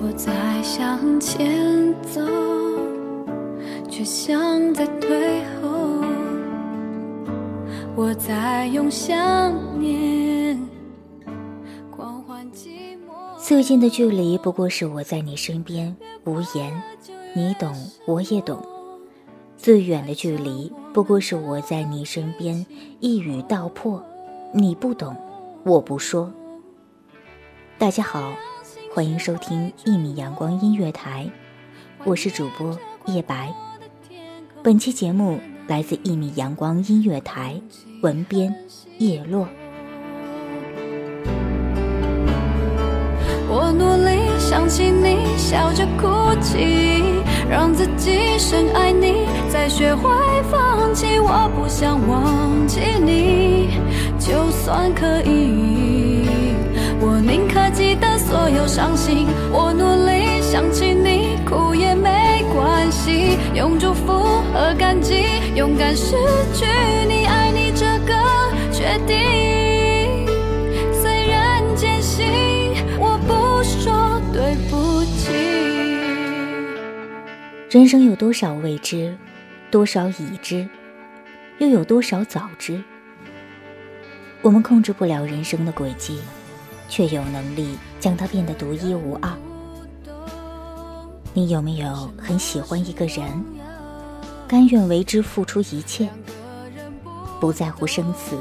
[0.00, 2.20] 我在向前走，
[3.90, 6.04] 却像在退后。
[7.96, 10.56] 我在用想念
[11.90, 13.36] 狂欢寂寞。
[13.38, 16.80] 最近的距离不过是我在你身边无言，
[17.34, 17.74] 你懂
[18.06, 18.56] 我也懂；
[19.56, 22.64] 最远的距离不过是我在你身边
[23.00, 24.00] 一语道破，
[24.52, 25.16] 你不懂，
[25.64, 26.32] 我不说。
[27.76, 28.32] 大家好，
[28.90, 31.30] 欢迎收听一米阳光音乐台，
[32.04, 32.76] 我是主播
[33.06, 33.54] 叶白。
[34.62, 37.60] 本期节目来自一米阳光音乐台，
[38.02, 38.52] 文编
[38.98, 39.46] 叶落。
[43.50, 50.10] 我努力想起你，笑着哭泣，让自己深爱你，再学会
[50.50, 51.18] 放弃。
[51.20, 53.68] 我不想忘记你，
[54.18, 56.26] 就算可以，
[57.00, 59.26] 我宁可记得所有伤心。
[59.50, 64.12] 我努力想起你，哭也没关系，用祝福
[64.52, 65.24] 和感激，
[65.56, 66.14] 勇敢失
[66.52, 66.66] 去
[67.08, 68.12] 你，爱你这个
[68.70, 70.26] 决定。
[70.92, 75.32] 虽然艰辛，我不说对不起。
[77.70, 79.16] 人生有多少未知，
[79.70, 80.68] 多少已知，
[81.56, 82.82] 又有多少早知？
[84.42, 86.20] 我们控制不了人生的轨迹，
[86.88, 89.30] 却有能力将它变得独一无二。
[91.34, 93.44] 你有没有很喜欢一个人，
[94.48, 96.08] 甘愿为之付出一切，
[97.38, 98.36] 不在乎生死，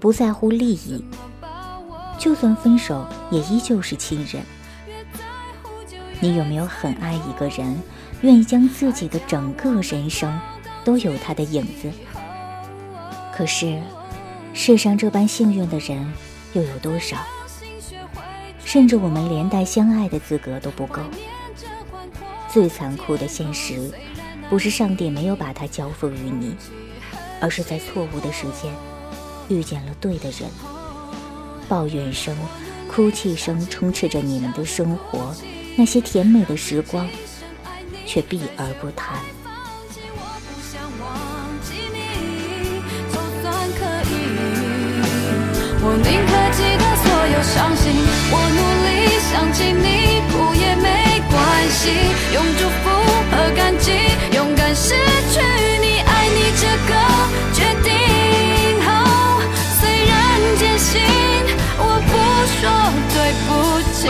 [0.00, 1.04] 不在乎利益，
[2.18, 4.42] 就算分手也依旧是亲人？
[6.18, 7.78] 你有没有很爱一个人，
[8.22, 10.40] 愿意将自己的整个人生
[10.82, 11.92] 都有他的影子？
[13.32, 13.78] 可是，
[14.54, 16.10] 世上这般幸运的人
[16.54, 17.18] 又有多少？
[18.66, 21.00] 甚至我们连带相爱的资格都不够。
[22.52, 23.90] 最残酷的现实，
[24.50, 26.56] 不是上帝没有把他交付于你，
[27.40, 28.74] 而是在错误的时间
[29.48, 30.50] 遇见了对的人。
[31.68, 32.36] 抱怨声、
[32.90, 35.32] 哭泣声充斥着你们的生活，
[35.76, 37.08] 那些甜美的时光，
[38.04, 39.20] 却避而不谈。
[45.88, 48.45] 我宁可记得所有伤心。
[49.36, 51.90] 想起你，哭也没关系，
[52.32, 52.88] 用祝福
[53.30, 53.92] 和感激，
[54.34, 54.94] 勇敢失
[55.30, 55.40] 去
[55.78, 56.92] 你，爱你这个
[57.52, 57.92] 决定。
[58.80, 58.90] 哦，
[59.78, 60.16] 虽然
[60.56, 61.02] 艰辛，
[61.76, 62.12] 我不
[62.56, 62.64] 说
[63.12, 63.48] 对不
[63.92, 64.08] 起。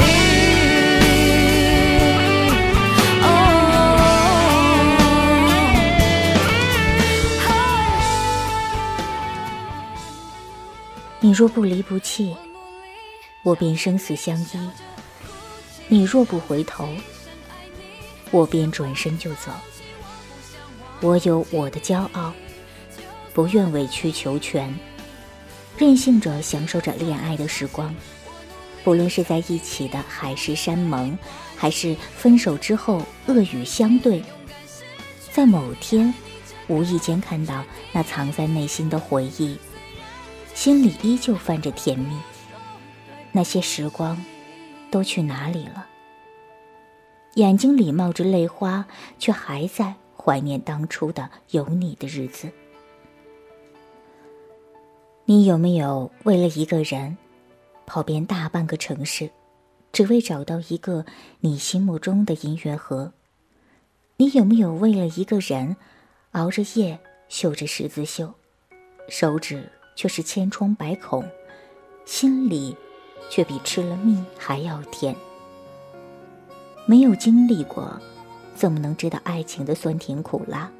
[11.18, 12.36] 你若不离不弃，
[13.42, 14.44] 我便生死相依；
[15.88, 16.88] 你若不回头，
[18.30, 19.52] 我便转身就走。
[21.00, 22.32] 我有我的骄傲，
[23.32, 24.74] 不愿委曲求全，
[25.76, 27.94] 任性着享受着恋爱的时光。
[28.82, 31.16] 不论是在一起的海誓山盟，
[31.56, 34.22] 还是分手之后恶语相对，
[35.32, 36.12] 在某天，
[36.68, 39.58] 无意间看到那藏在内心的回忆，
[40.54, 42.16] 心里依旧泛着甜蜜。
[43.32, 44.24] 那些时光，
[44.90, 45.86] 都去哪里了？
[47.34, 48.86] 眼睛里冒着泪花，
[49.18, 52.50] 却还在怀念当初的有你的日子。
[55.26, 57.18] 你有没有为了一个人，
[57.84, 59.28] 跑遍大半个城市，
[59.92, 61.04] 只为找到一个
[61.40, 63.12] 你心目中的音乐盒？
[64.16, 65.76] 你有没有为了一个人，
[66.30, 66.98] 熬着夜
[67.28, 68.32] 绣着十字绣，
[69.08, 71.28] 手指却是千疮百孔，
[72.06, 72.74] 心里
[73.31, 75.14] 却比吃了蜜还要甜？
[76.87, 78.00] 没有经历过，
[78.55, 80.70] 怎么能知道爱情的酸甜苦辣？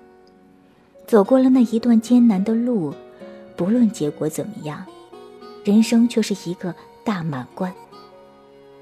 [1.07, 2.95] 走过了那一段艰难的路，
[3.57, 4.85] 不论结果怎么样，
[5.65, 7.73] 人生却是一个大满贯。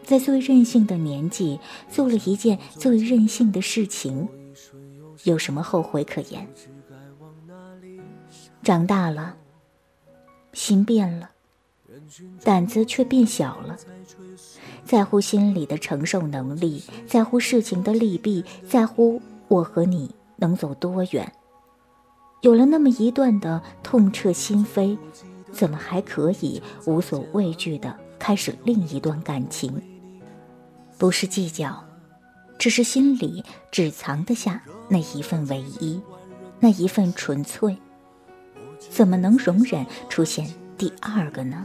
[0.02, 1.58] 在最任性的年纪，
[1.90, 4.28] 做了一件最任性的事情，
[5.24, 6.46] 有什么后悔可言？
[8.62, 9.36] 长大了，
[10.52, 11.30] 心变了，
[12.42, 13.76] 胆子却变小了。
[14.84, 21.32] 在乎心里的承受能力，在乎事情的利弊，在乎我和你能走多远。
[22.42, 24.98] 有了那么一段的痛彻心扉，
[25.50, 29.80] 怎么还可以无所畏惧的开始另一段感情？
[30.98, 31.82] 不是计较，
[32.58, 35.98] 只是心里只藏得下那一份唯一，
[36.60, 37.74] 那一份纯粹，
[38.78, 40.46] 怎么能容忍出现
[40.76, 41.64] 第二个呢？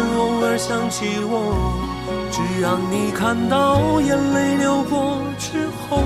[0.63, 1.73] 想起我，
[2.31, 6.03] 只让你看到眼泪流过之后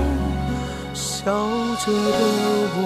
[0.94, 1.26] 笑
[1.84, 2.18] 着的
[2.74, 2.80] 我。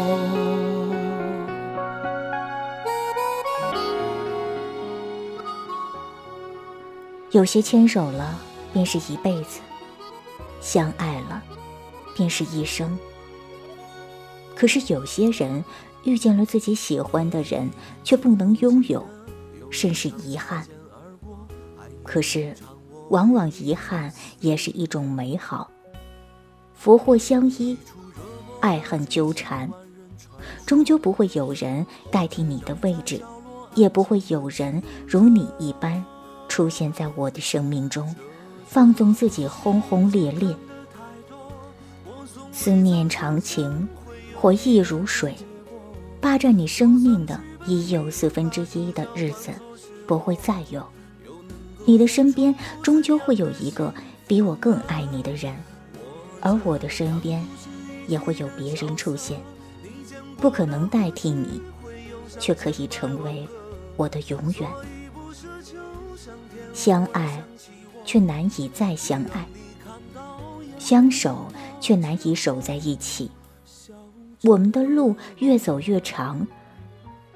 [7.31, 8.37] 有些牵手了
[8.73, 9.61] 便是一辈子，
[10.61, 11.41] 相爱了
[12.17, 12.99] 便是一生。
[14.57, 15.65] 可是有些人。
[16.05, 17.69] 遇见了自己喜欢的人，
[18.03, 19.07] 却不能拥有，
[19.71, 20.67] 甚是遗憾。
[22.11, 22.53] 可是，
[23.11, 25.71] 往往遗憾也是一种美好。
[26.75, 27.79] 福祸相依，
[28.59, 29.71] 爱恨纠缠，
[30.67, 33.23] 终究不会有人代替你的位置，
[33.77, 36.05] 也不会有人如你一般
[36.49, 38.13] 出现在我的生命中，
[38.67, 40.53] 放纵自己轰轰烈烈。
[42.51, 43.89] 思念长情，
[44.35, 45.33] 回忆如水。
[46.21, 49.53] 霸占你生命的已有四分之一的日子，
[50.09, 50.85] 不会再有。
[51.85, 53.93] 你的身边终究会有一个
[54.27, 55.55] 比我更爱你的人，
[56.41, 57.45] 而我的身边
[58.07, 59.41] 也会有别人出现。
[60.37, 61.61] 不可能代替你，
[62.39, 63.47] 却可以成为
[63.97, 64.71] 我的永远。
[66.73, 67.43] 相爱，
[68.05, 69.45] 却难以再相爱；
[70.79, 71.47] 相守，
[71.81, 73.31] 却难以守在一起。
[74.45, 76.47] 我们的路越走越长，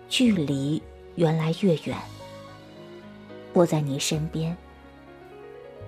[0.09, 0.81] 距离
[1.17, 1.99] 原来越远。
[3.55, 4.55] 我在你身边，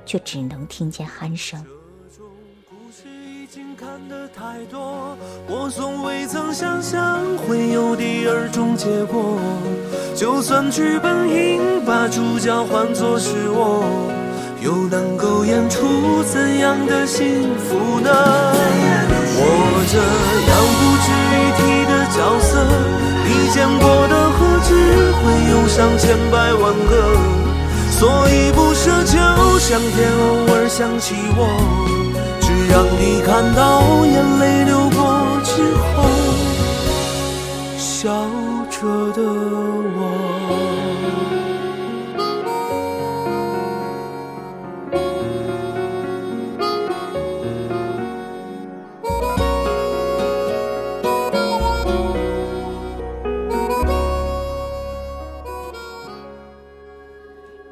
[0.07, 1.63] 却只能听见鼾声。
[3.79, 5.17] 看得太多
[5.49, 9.39] 我从未曾想象会有第二种结果，
[10.15, 13.85] 就算剧本应把主角换作是我，
[14.63, 18.11] 又能够演出怎样的幸福呢？
[19.39, 19.45] 我
[19.93, 19.99] 这
[20.49, 21.07] 样不值
[21.37, 22.65] 一提的角色，
[23.27, 24.73] 你见过的何止
[25.21, 27.46] 会有上千百万个？
[27.99, 29.17] 所以不奢求
[29.59, 31.41] 上天偶尔想起我，
[32.43, 34.97] 只让你看到眼泪流过
[35.43, 35.53] 之
[35.95, 36.05] 后
[37.79, 38.05] 笑
[38.71, 38.77] 着
[39.13, 39.19] 的